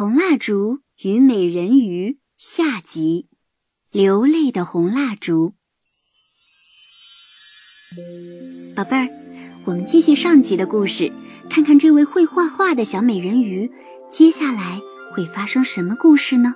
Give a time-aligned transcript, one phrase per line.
[0.00, 3.28] 红蜡烛与美人鱼下集，
[3.90, 5.52] 流泪的红蜡烛。
[8.74, 9.08] 宝贝儿，
[9.66, 11.12] 我们继续上集的故事，
[11.50, 13.70] 看看这位会画画的小美人鱼，
[14.10, 14.80] 接下来
[15.14, 16.54] 会发生什么故事呢？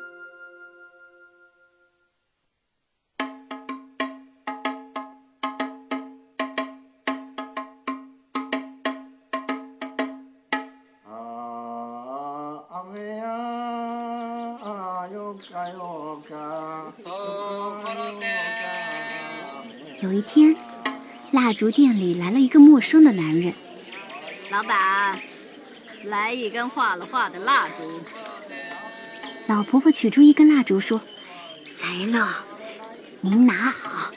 [20.01, 20.55] 有一天，
[21.33, 23.53] 蜡烛店里来了一个陌生的男人。
[24.51, 25.21] 老板，
[26.05, 28.01] 来一根画了画的蜡烛。
[29.47, 31.01] 老婆婆取出一根蜡烛说
[31.83, 32.45] ：“来了，
[33.21, 34.13] 您拿好。”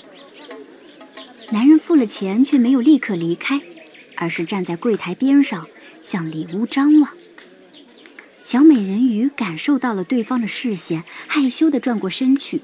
[1.50, 3.60] 男人付了钱，却没有立刻离开，
[4.16, 5.66] 而是站在柜台边上
[6.02, 7.10] 向里屋张望。
[8.48, 12.62] 小美人鱼感受到了对方的视线，害羞地转过身去，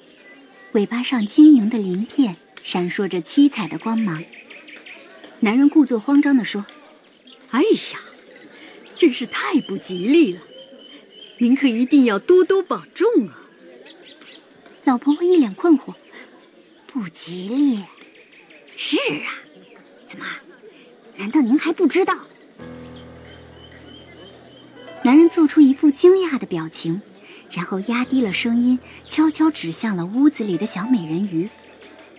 [0.71, 4.23] 尾巴上晶莹的鳞片闪烁着七彩的光芒。
[5.41, 6.66] 男人故作慌张地说
[7.52, 7.99] ：“哎呀，
[8.97, 10.39] 真是太不吉利了！
[11.39, 13.41] 您可一定要多多保重啊！”
[14.86, 15.93] 老婆婆一脸困惑
[16.88, 17.83] ：“不吉利？
[18.77, 19.36] 是啊，
[20.08, 20.25] 怎么？
[21.17, 22.17] 难道您还不知道？”
[25.03, 27.01] 男人做出一副惊讶的表情，
[27.51, 31.49] 然后压低了声音，悄悄指向了屋子里的小美人鱼。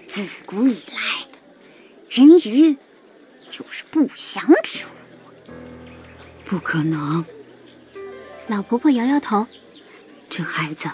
[0.07, 1.27] 自古以来，
[2.11, 2.77] 人鱼
[3.49, 5.51] 就是不祥之物。
[6.45, 7.25] 不可能！
[8.49, 9.47] 老婆婆摇摇头。
[10.29, 10.91] 这孩子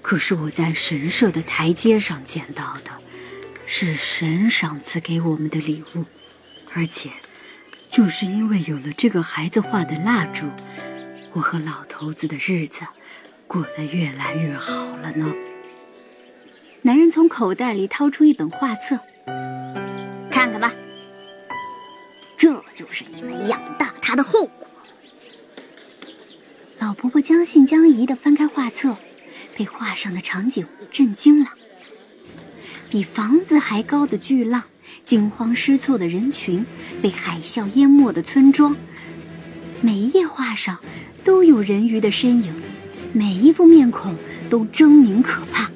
[0.00, 2.92] 可是我在神社的台阶上捡到的，
[3.66, 6.04] 是神赏赐给我们的礼物，
[6.72, 7.10] 而且
[7.90, 10.46] 就是因为有了这个孩子画的蜡烛。
[11.34, 12.82] 我和老头子的日子
[13.46, 15.32] 过得越来越好了呢。
[16.82, 18.98] 男人从口袋里掏出一本画册，
[20.30, 20.72] 看看吧，
[22.36, 24.68] 这就是你们养大他的后果。
[26.78, 28.96] 老婆婆将信将疑地翻开画册，
[29.56, 31.46] 被画上的场景震惊了：
[32.90, 34.64] 比房子还高的巨浪，
[35.02, 36.66] 惊慌失措的人群，
[37.00, 38.76] 被海啸淹没的村庄，
[39.80, 40.78] 每一页画上。
[41.24, 42.52] 都有人鱼的身影，
[43.12, 44.16] 每一副面孔
[44.50, 45.70] 都狰狞可怕。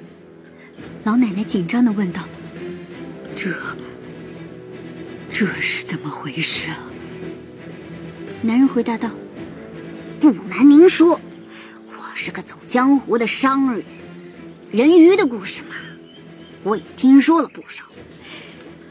[1.04, 2.22] 老奶奶紧张的问道
[3.36, 3.54] ：“这，
[5.30, 6.78] 这是怎么回事啊？”
[8.42, 9.10] 男人回答道
[10.20, 11.20] ：“不瞒您说，
[11.90, 13.84] 我是个走江湖的商人，
[14.72, 15.76] 人鱼的故事嘛，
[16.64, 17.84] 我也听说了不少。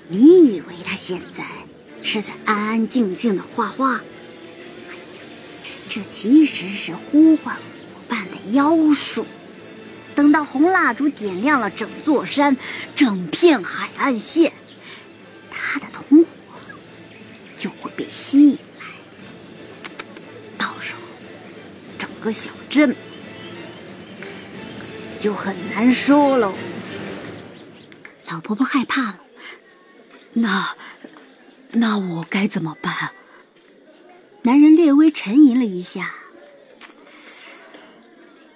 [0.08, 1.44] 你以为他现在
[2.02, 4.00] 是在安安静静的画画？”
[5.96, 7.62] 这其实是呼唤伙
[8.10, 9.26] 伴的妖术。
[10.14, 12.58] 等到红蜡烛点亮了整座山、
[12.94, 14.52] 整片海岸线，
[15.50, 16.28] 他的同伙
[17.56, 18.86] 就会被吸引来。
[20.58, 21.00] 到时候，
[21.98, 22.94] 整个小镇
[25.18, 26.54] 就很难说喽。
[28.30, 29.20] 老婆婆害怕了。
[30.34, 30.76] 那，
[31.72, 33.12] 那我该怎么办？
[34.46, 36.14] 男人略微沉吟了一下，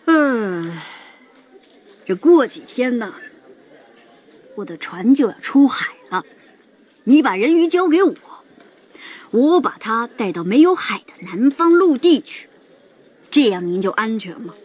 [0.06, 0.78] 嗯，
[2.06, 3.12] 这过几天呢，
[4.54, 6.24] 我的船就要出海了。
[7.06, 8.16] 你把人鱼交给我，
[9.32, 12.48] 我把它带到没有海的南方陆地去，
[13.32, 14.56] 这样您就安全了。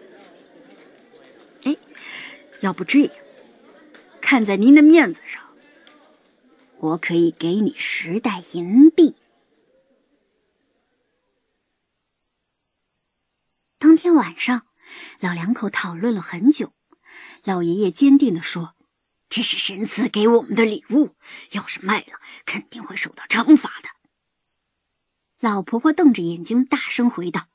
[1.62, 1.74] 哎，
[2.60, 3.10] 要不这样，
[4.20, 5.42] 看在您的面子上，
[6.80, 9.14] 我可以给你十袋银币。
[14.14, 14.62] 天晚上，
[15.18, 16.70] 老两口讨论了很久。
[17.42, 18.72] 老爷爷坚定地说
[19.28, 21.10] ：“这是神赐给我们的礼物，
[21.50, 23.88] 要是卖了，肯定会受到惩罚的。”
[25.42, 27.48] 老婆婆瞪着眼睛，大声回道：“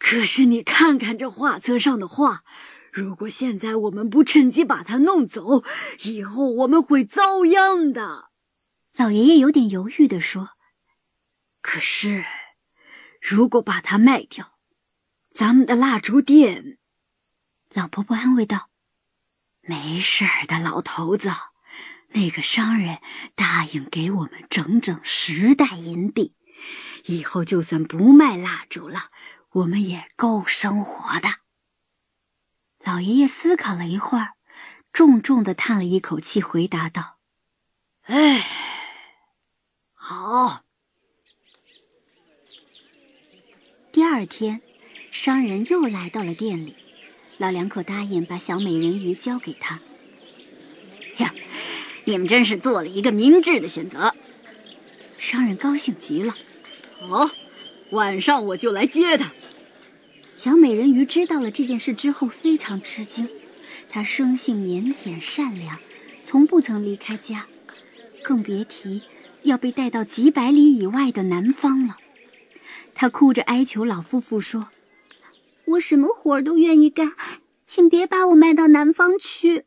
[0.00, 2.42] 可是你看看这画册上的画，
[2.90, 5.62] 如果现在我们不趁机把它弄走，
[6.02, 8.24] 以后我们会遭殃的。”
[8.98, 10.50] 老爷爷有点犹豫地说
[11.62, 12.24] ：“可是，
[13.22, 14.50] 如果把它卖掉……”
[15.34, 16.78] 咱们的蜡烛店，
[17.72, 18.68] 老婆婆安慰道
[19.66, 21.32] ：“没事儿的，老头子，
[22.10, 23.00] 那个商人
[23.34, 26.32] 答应给我们整整十袋银币，
[27.06, 29.10] 以后就算不卖蜡烛了，
[29.50, 31.28] 我们也够生活的。”
[32.86, 34.28] 老爷爷思考了一会儿，
[34.92, 37.16] 重重的叹了一口气，回答道
[38.06, 38.46] ：“哎，
[39.94, 40.62] 好。”
[43.90, 44.62] 第二天。
[45.14, 46.74] 商人又来到了店里，
[47.38, 49.80] 老两口答应把小美人鱼交给他。
[51.18, 51.32] 呀，
[52.04, 54.12] 你们真是做了一个明智的选择。
[55.16, 56.34] 商人高兴极了。
[56.98, 57.30] 好，
[57.90, 59.32] 晚上我就来接他。
[60.34, 63.28] 小美人鱼知道了这件事之后，非常吃惊。
[63.88, 65.78] 她生性腼腆善良，
[66.24, 67.46] 从不曾离开家，
[68.24, 69.04] 更别提
[69.42, 71.98] 要被带到几百里以外的南方了。
[72.94, 74.68] 她哭着哀求老夫妇说
[75.66, 77.12] ：“我什么活都愿意干，
[77.66, 79.64] 请别把我卖到南方去。”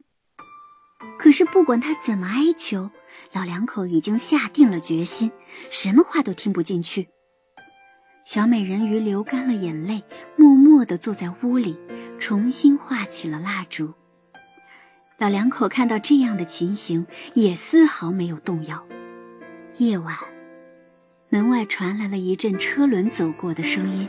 [1.19, 2.89] 可是不管他怎么哀求，
[3.33, 5.31] 老两口已经下定了决心，
[5.69, 7.07] 什么话都听不进去。
[8.25, 10.03] 小美人鱼流干了眼泪，
[10.35, 11.77] 默默地坐在屋里，
[12.19, 13.93] 重新画起了蜡烛。
[15.17, 18.85] 老两口看到这样的情形，也丝毫没有动摇。
[19.77, 20.15] 夜晚，
[21.29, 24.07] 门外传来了一阵车轮走过的声音。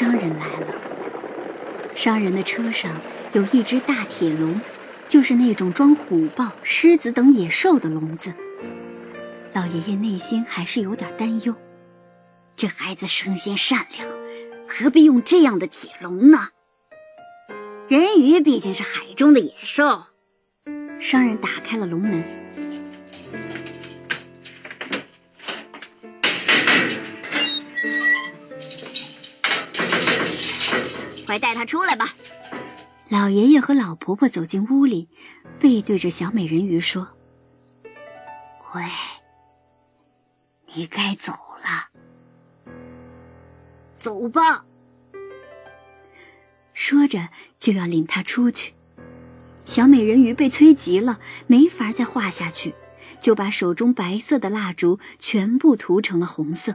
[0.00, 0.74] 商人来了。
[1.94, 2.90] 商人的车上
[3.34, 4.58] 有一只大铁笼，
[5.10, 8.32] 就是那种装虎豹、狮子等野兽的笼子。
[9.52, 11.54] 老爷爷内心还是有点担忧，
[12.56, 14.08] 这孩子生性善良，
[14.66, 16.48] 何必用这样的铁笼呢？
[17.90, 20.04] 人鱼毕竟是海中的野兽。
[20.98, 22.24] 商人打开了笼门，
[31.30, 32.12] 快带他出来吧。
[33.08, 35.08] 老爷爷和老婆婆走进屋里，
[35.60, 37.06] 背对着小美人鱼说
[38.74, 38.82] ：“喂。”
[40.74, 41.86] 你该走了，
[44.00, 44.64] 走吧。
[46.74, 47.28] 说着
[47.60, 48.74] 就要领他出去，
[49.64, 52.74] 小美人鱼被催急了，没法再画下去，
[53.20, 56.74] 就把手中白色的蜡烛全部涂成了红色。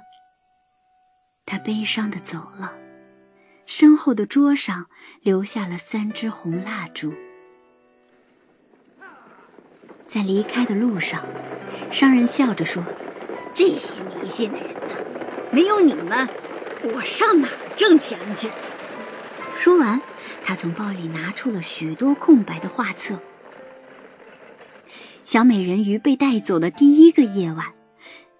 [1.46, 2.72] 她悲伤的走了，
[3.78, 4.86] 身后的桌上
[5.22, 7.14] 留下了三支红蜡烛。
[10.08, 11.22] 在离开的路上，
[11.92, 12.82] 商人笑着说。
[13.54, 14.96] 这些迷信的人呐，
[15.52, 16.30] 没有你们，
[16.84, 18.50] 我上哪挣钱去？
[19.58, 20.00] 说完，
[20.46, 23.20] 他从包里拿出了许多空白的画册。
[25.26, 27.74] 小美人鱼被带走的第一个夜晚，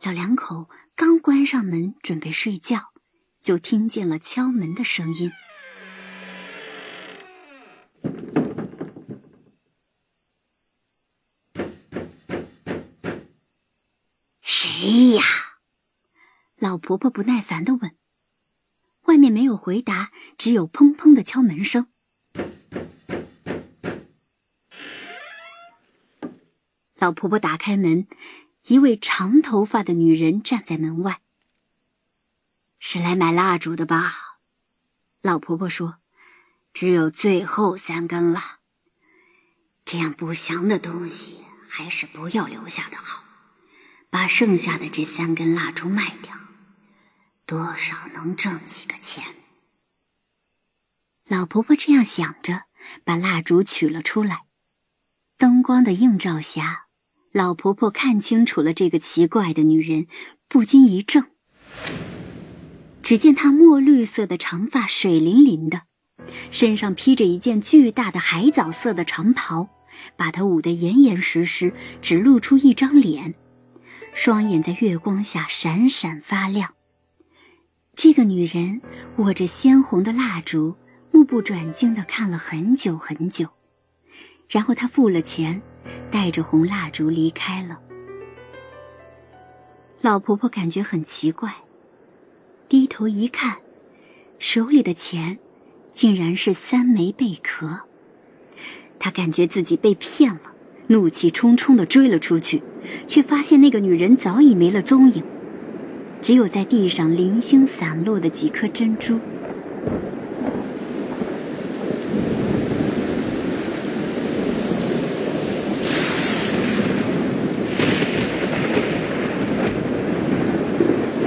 [0.02, 2.80] 老两口刚关上门准备睡觉，
[3.46, 5.32] 就听见了敲门的声音。
[14.42, 15.22] 谁呀？
[16.58, 17.92] 老婆婆不耐烦的问。
[19.04, 20.10] 外面没有回答，
[20.40, 21.86] 只有砰砰的敲门声。
[26.98, 28.08] 老婆婆打开门，
[28.66, 31.20] 一位长头发的女人站在门外。
[32.88, 34.14] 是来买蜡烛的吧？
[35.24, 35.96] 老婆婆说
[36.72, 38.40] ：“只有最后三根了，
[39.84, 43.24] 这样不祥的东西还是不要留下的好。”
[44.12, 46.36] 把剩下的这三根蜡烛卖掉，
[47.48, 49.24] 多少能挣几个钱。
[51.28, 52.62] 老婆婆这样想着，
[53.04, 54.42] 把蜡烛取了出来。
[55.40, 56.84] 灯光的映照下，
[57.34, 60.06] 老婆婆看清楚了这个奇怪的女人，
[60.48, 61.32] 不禁一怔。
[63.06, 65.82] 只见她墨绿色的长发水灵灵的，
[66.50, 69.70] 身上披着一件巨大的海藻色的长袍，
[70.18, 71.72] 把她捂得严严实实，
[72.02, 73.36] 只露出一张脸。
[74.16, 76.72] 双眼在月光下闪闪发亮。
[77.96, 78.82] 这个女人
[79.18, 80.76] 握着鲜红的蜡烛，
[81.12, 83.48] 目不转睛地看了很久很久，
[84.50, 85.62] 然后她付了钱，
[86.10, 87.80] 带着红蜡烛离开了。
[90.02, 91.54] 老婆婆感觉很奇怪，
[92.68, 93.58] 低头一看，
[94.40, 95.38] 手里的钱
[95.94, 97.82] 竟然是三枚贝壳。
[99.00, 100.42] 他感觉自己被骗了。
[100.88, 102.62] 怒气冲冲地追了出去，
[103.08, 105.24] 却发现那个女人早已没了踪影，
[106.22, 109.20] 只有在地上零星散落的几颗珍珠。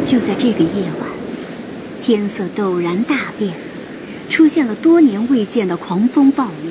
[0.04, 1.07] 就在这个夜晚，
[2.08, 3.52] 天色陡然大变，
[4.30, 6.70] 出现了多年未见的狂风暴雨。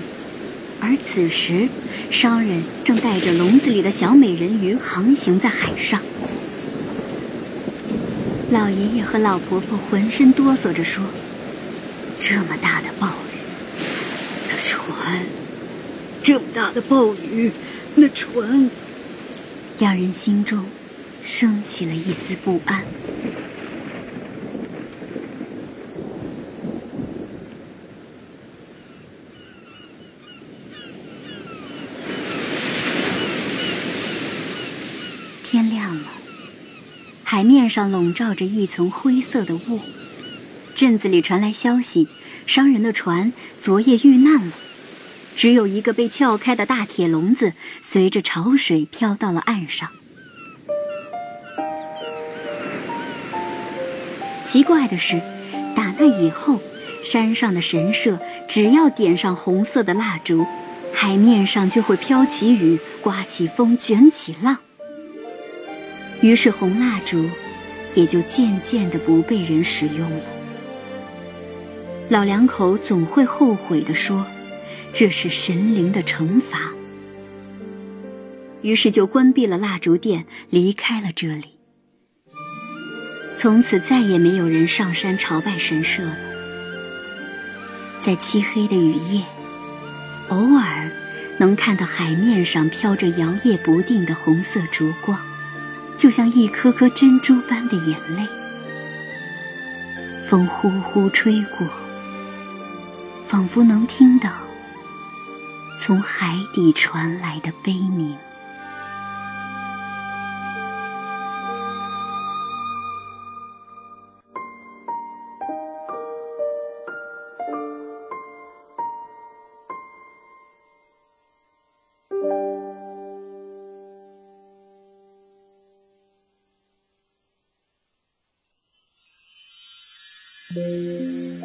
[0.80, 1.70] 而此时，
[2.10, 6.02] 商人正带着笼子里的小美人鱼航行在海上。
[8.50, 11.04] 老爷爷和老婆婆浑身哆嗦着说
[12.20, 13.38] ：“这么大的暴雨，
[14.50, 15.20] 那船；
[16.24, 17.52] 这么大的暴雨，
[17.94, 18.72] 那船。”
[19.78, 20.66] 两人心中
[21.24, 22.84] 升起了一丝不安。
[37.30, 39.82] 海面上笼罩着一层灰色的雾。
[40.74, 42.08] 镇子里传来消息，
[42.46, 44.54] 商人的船昨夜遇难了，
[45.36, 49.90] 只有一个被撬开的大铁笼子随着潮水飘到了岸上。
[54.42, 55.20] 奇怪的是，
[55.76, 56.62] 打那以后，
[57.04, 60.46] 山上的神社只要点上红色的蜡烛，
[60.94, 64.60] 海面上就会飘起雨，刮起风，卷起浪。
[66.22, 67.30] 于是红蜡烛
[67.96, 70.24] 也就渐渐的不被人使用了。
[72.10, 74.26] 老两口总会后悔地说
[74.94, 76.72] ：“这是神灵的惩罚。”
[78.64, 81.58] 于是就关闭了蜡烛店，离开了这里。
[83.36, 86.18] 从此再也没有人上山朝拜神社了。
[88.00, 89.24] 在漆黑的雨夜，
[90.30, 90.90] 偶尔
[91.38, 95.20] 能看到海面上飘着摇曳不定的红色烛光，
[95.98, 98.26] 就像一颗颗珍珠般的眼泪。
[100.30, 101.68] 风呼呼吹过，
[103.26, 104.30] 仿佛能听到
[105.80, 108.16] 从海底传来的悲鸣。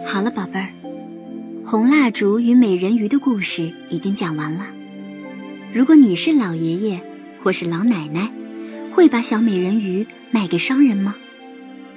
[0.07, 0.69] 好了，宝贝儿，
[1.65, 4.67] 红蜡烛与美人鱼的故事已经讲完了。
[5.73, 7.01] 如果你是老爷爷
[7.43, 8.31] 或是老奶奶，
[8.95, 11.15] 会把小美人鱼卖给商人吗？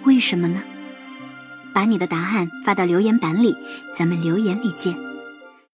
[0.04, 0.62] 为什么呢？
[1.74, 3.54] 把你的答案发到留言板里，
[3.98, 4.96] 咱们留言里见。